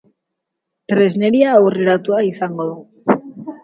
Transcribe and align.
Tresneria 0.93 1.53
aurreratua 1.59 2.25
izango 2.33 2.71
du. 2.75 3.19